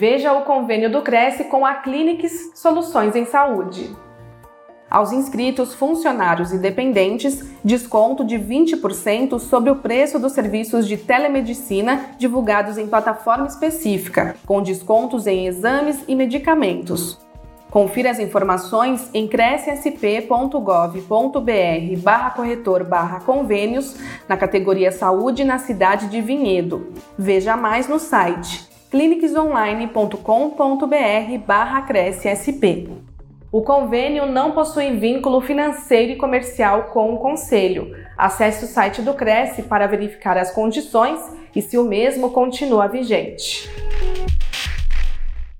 [0.00, 3.94] Veja o convênio do Cresce com a Clínicas Soluções em Saúde.
[4.90, 12.12] Aos inscritos, funcionários e dependentes, desconto de 20% sobre o preço dos serviços de telemedicina
[12.16, 17.20] divulgados em plataforma específica, com descontos em exames e medicamentos.
[17.70, 23.96] Confira as informações em crescsp.gov.br barra corretor barra convênios
[24.26, 26.90] na categoria Saúde na cidade de Vinhedo.
[27.18, 32.88] Veja mais no site clinicsonline.com.br crescsp.
[33.52, 37.96] O convênio não possui vínculo financeiro e comercial com o Conselho.
[38.18, 41.20] Acesse o site do Cresce para verificar as condições
[41.54, 43.70] e se o mesmo continua vigente.